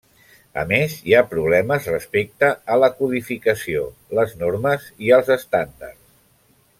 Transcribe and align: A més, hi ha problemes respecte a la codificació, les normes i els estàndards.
A 0.61 0.61
més, 0.69 0.93
hi 1.09 1.13
ha 1.17 1.27
problemes 1.33 1.89
respecte 1.91 2.49
a 2.75 2.79
la 2.85 2.89
codificació, 3.01 3.87
les 4.21 4.33
normes 4.43 4.89
i 5.09 5.13
els 5.19 5.31
estàndards. 5.41 6.05